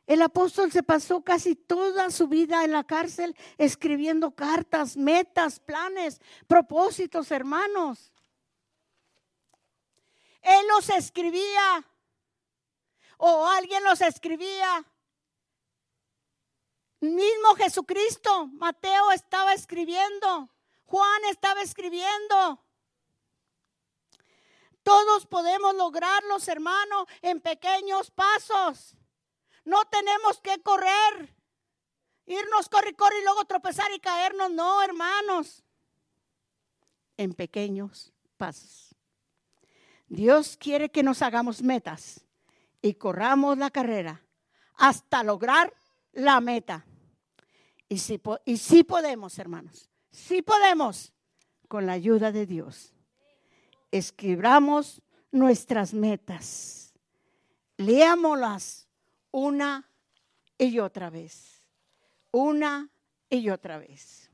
[0.05, 6.19] El apóstol se pasó casi toda su vida en la cárcel escribiendo cartas, metas, planes,
[6.45, 8.11] propósitos, hermanos.
[10.41, 11.87] Él los escribía
[13.15, 14.85] o alguien los escribía.
[16.99, 20.49] Mismo Jesucristo, Mateo estaba escribiendo,
[20.83, 22.61] Juan estaba escribiendo.
[24.83, 28.95] Todos podemos lograrlos, hermano, en pequeños pasos.
[29.63, 31.35] No tenemos que correr,
[32.25, 34.51] irnos, corre, corre y luego tropezar y caernos.
[34.51, 35.63] No, hermanos,
[37.17, 38.95] en pequeños pasos.
[40.07, 42.25] Dios quiere que nos hagamos metas
[42.81, 44.25] y corramos la carrera
[44.75, 45.73] hasta lograr
[46.11, 46.85] la meta.
[47.87, 51.13] Y sí, y sí podemos, hermanos, sí podemos
[51.67, 52.93] con la ayuda de Dios.
[53.91, 55.01] Escribamos
[55.31, 56.93] nuestras metas.
[57.77, 58.87] Leámoslas
[59.31, 59.89] una
[60.57, 61.63] y otra vez.
[62.31, 62.89] Una
[63.29, 64.29] y otra vez.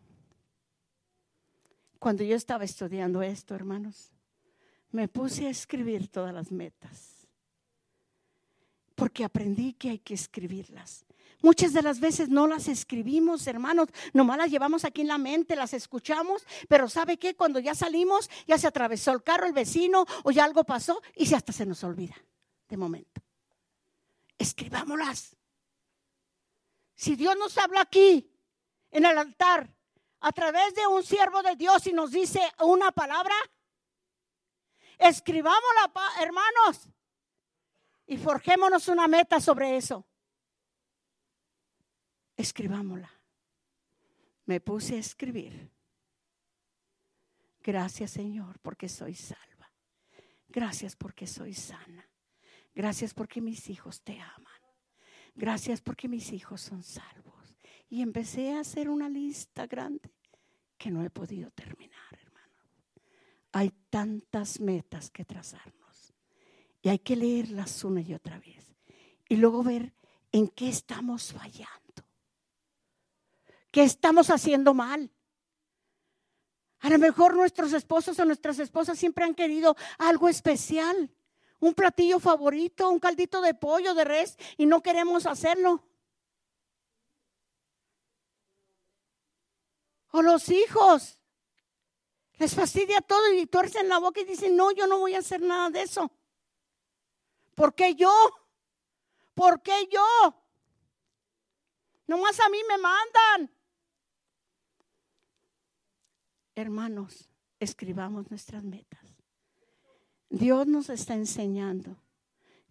[2.00, 4.12] Cuando yo estaba estudiando esto, hermanos,
[4.92, 7.28] me puse a escribir todas las metas.
[8.96, 11.07] Porque aprendí que hay que escribirlas.
[11.42, 15.56] Muchas de las veces no las escribimos, hermanos, nomás las llevamos aquí en la mente,
[15.56, 17.36] las escuchamos, pero ¿sabe qué?
[17.36, 21.32] Cuando ya salimos, ya se atravesó el carro, el vecino o ya algo pasó y
[21.34, 22.16] hasta se nos olvida
[22.68, 23.22] de momento.
[24.38, 25.36] Escribámoslas.
[26.96, 28.32] Si Dios nos habla aquí,
[28.90, 29.72] en el altar,
[30.22, 33.36] a través de un siervo de Dios y nos dice una palabra,
[34.98, 36.90] escribámosla, hermanos,
[38.08, 40.08] y forjémonos una meta sobre eso
[42.38, 43.12] escribámosla.
[44.46, 45.70] Me puse a escribir.
[47.62, 49.70] Gracias Señor porque soy salva.
[50.48, 52.08] Gracias porque soy sana.
[52.74, 54.62] Gracias porque mis hijos te aman.
[55.36, 57.58] Gracias porque mis hijos son salvos.
[57.90, 60.14] Y empecé a hacer una lista grande
[60.78, 62.56] que no he podido terminar, hermano.
[63.52, 66.14] Hay tantas metas que trazarnos.
[66.82, 68.76] Y hay que leerlas una y otra vez.
[69.28, 69.94] Y luego ver
[70.32, 71.87] en qué estamos fallando.
[73.78, 75.12] ¿Qué estamos haciendo mal?
[76.80, 81.14] A lo mejor nuestros esposos o nuestras esposas siempre han querido algo especial,
[81.60, 85.84] un platillo favorito, un caldito de pollo, de res, y no queremos hacerlo.
[90.10, 91.20] O los hijos,
[92.40, 95.42] les fastidia todo y tuercen la boca y dicen, no, yo no voy a hacer
[95.42, 96.12] nada de eso.
[97.54, 98.12] ¿Por qué yo?
[99.36, 100.36] ¿Por qué yo?
[102.08, 103.57] Nomás a mí me mandan.
[106.58, 107.30] Hermanos,
[107.60, 109.16] escribamos nuestras metas.
[110.28, 111.96] Dios nos está enseñando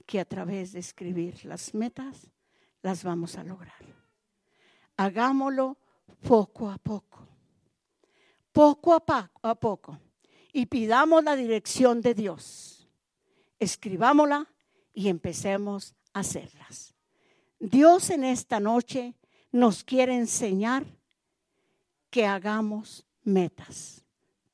[0.07, 2.29] que a través de escribir las metas
[2.83, 3.79] las vamos a lograr.
[4.97, 5.79] Hagámoslo
[6.27, 7.29] poco a poco,
[8.51, 10.01] poco a, poco,
[10.53, 12.89] y pidamos la dirección de Dios.
[13.61, 14.49] Escribámosla
[14.95, 16.93] y empecemos a hacerlas.
[17.61, 19.15] Dios en esta noche
[19.53, 20.85] nos quiere enseñar
[22.11, 24.05] que hagamos metas,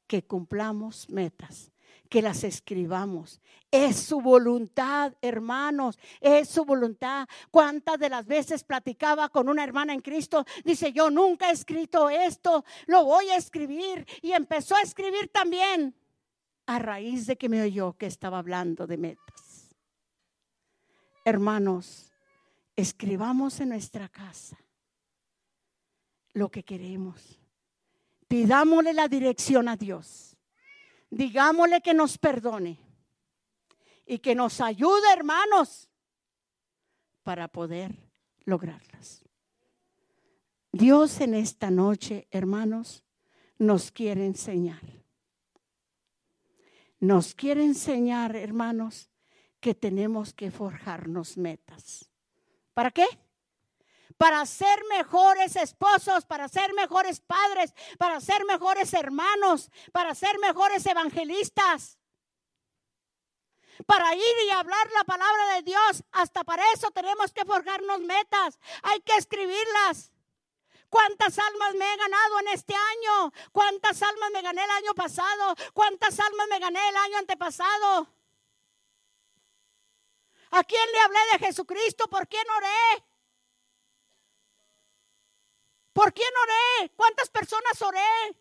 [0.07, 1.73] que cumplamos metas,
[2.09, 3.41] que las escribamos.
[3.71, 7.27] Es su voluntad, hermanos, es su voluntad.
[7.51, 10.45] ¿Cuántas de las veces platicaba con una hermana en Cristo?
[10.65, 14.07] Dice, yo nunca he escrito esto, lo voy a escribir.
[14.21, 15.95] Y empezó a escribir también
[16.67, 19.75] a raíz de que me oyó que estaba hablando de metas.
[21.25, 22.13] Hermanos,
[22.77, 24.59] escribamos en nuestra casa
[26.35, 27.42] lo que queremos.
[28.33, 30.39] Pidámosle la dirección a Dios.
[31.11, 32.79] Digámosle que nos perdone
[34.07, 35.91] y que nos ayude, hermanos,
[37.25, 37.95] para poder
[38.47, 39.23] lograrlas.
[40.73, 43.05] Dios en esta noche, hermanos,
[43.59, 44.81] nos quiere enseñar.
[47.01, 49.11] Nos quiere enseñar, hermanos,
[49.61, 52.11] que tenemos que forjarnos metas.
[52.73, 53.05] ¿Para qué?
[54.23, 60.87] Para ser mejores esposos, para ser mejores padres, para ser mejores hermanos, para ser mejores
[60.87, 61.99] evangelistas.
[63.85, 68.61] Para ir y hablar la palabra de Dios, hasta para eso tenemos que forjarnos metas.
[68.85, 70.13] Hay que escribirlas.
[70.89, 73.33] ¿Cuántas almas me he ganado en este año?
[73.51, 75.57] ¿Cuántas almas me gané el año pasado?
[75.75, 78.07] ¿Cuántas almas me gané el año antepasado?
[80.53, 82.07] ¿A quién le hablé de Jesucristo?
[82.07, 83.12] ¿Por quién oré?
[85.93, 86.91] ¿Por quién oré?
[86.97, 88.37] ¿Cuántas personas oré?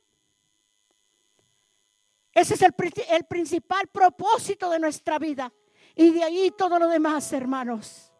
[2.33, 2.73] Ese es el,
[3.09, 5.51] el, principal propósito de nuestra vida.
[5.95, 8.11] Y de ahí todo lo demás, hermanos.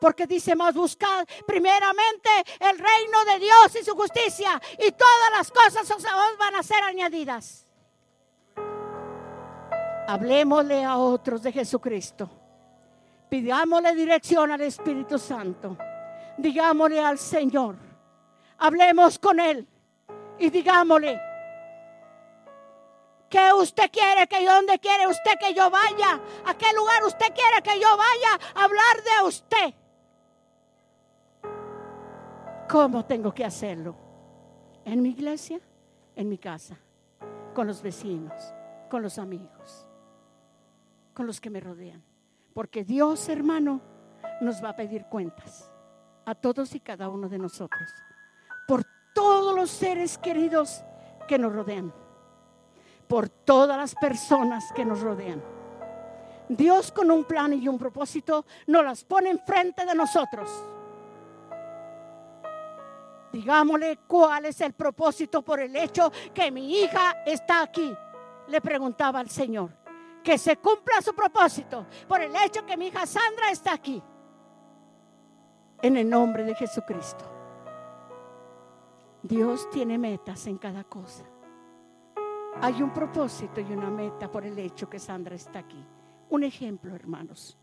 [0.00, 2.30] Porque dice más, buscad primeramente
[2.60, 4.60] el reino de Dios y su justicia.
[4.78, 7.66] Y todas las cosas os van a ser añadidas.
[10.06, 12.30] Hablemosle a otros de Jesucristo.
[13.28, 15.76] Pidámosle dirección al Espíritu Santo.
[16.38, 17.87] Digámosle al Señor.
[18.58, 19.66] Hablemos con Él
[20.38, 21.20] y digámosle.
[23.28, 26.20] ¿Qué usted quiere que dónde quiere usted que yo vaya?
[26.46, 29.74] ¿A qué lugar usted quiere que yo vaya a hablar de usted?
[32.68, 33.94] ¿Cómo tengo que hacerlo?
[34.84, 35.60] ¿En mi iglesia?
[36.16, 36.76] ¿En mi casa?
[37.54, 38.32] ¿Con los vecinos?
[38.88, 39.86] ¿Con los amigos?
[41.12, 42.02] ¿Con los que me rodean?
[42.54, 43.82] Porque Dios, hermano,
[44.40, 45.70] nos va a pedir cuentas
[46.24, 47.90] a todos y cada uno de nosotros
[49.18, 50.84] todos los seres queridos
[51.26, 51.92] que nos rodean,
[53.08, 55.42] por todas las personas que nos rodean.
[56.48, 60.48] Dios con un plan y un propósito nos las pone enfrente de nosotros.
[63.32, 67.92] Digámosle cuál es el propósito por el hecho que mi hija está aquí.
[68.46, 69.70] Le preguntaba al Señor
[70.22, 74.00] que se cumpla su propósito por el hecho que mi hija Sandra está aquí.
[75.82, 77.37] En el nombre de Jesucristo.
[79.28, 81.22] Dios tiene metas en cada cosa.
[82.62, 85.84] Hay un propósito y una meta por el hecho que Sandra está aquí.
[86.30, 87.58] Un ejemplo, hermanos.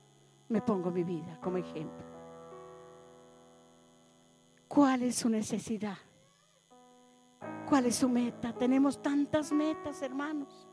[0.48, 2.06] Me pongo mi vida como ejemplo.
[4.68, 5.98] ¿Cuál es su necesidad?
[7.68, 8.54] ¿Cuál es su meta?
[8.54, 10.68] Tenemos tantas metas, hermanos.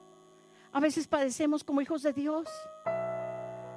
[0.73, 2.49] A veces padecemos como hijos de Dios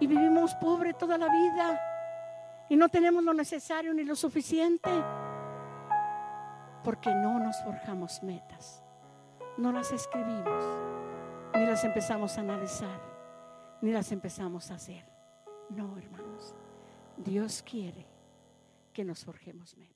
[0.01, 1.79] y vivimos pobre toda la vida
[2.67, 4.91] y no tenemos lo necesario ni lo suficiente
[6.85, 8.83] porque no nos forjamos metas,
[9.57, 10.63] no las escribimos,
[11.55, 13.01] ni las empezamos a analizar,
[13.81, 15.03] ni las empezamos a hacer.
[15.71, 16.53] No, hermanos,
[17.17, 18.05] Dios quiere
[18.93, 19.94] que nos forjemos metas.